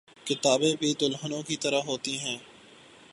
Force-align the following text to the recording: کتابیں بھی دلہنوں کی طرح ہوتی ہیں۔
کتابیں 0.25 0.75
بھی 0.79 0.93
دلہنوں 1.01 1.41
کی 1.41 1.55
طرح 1.55 1.81
ہوتی 1.87 2.17
ہیں۔ 2.19 2.37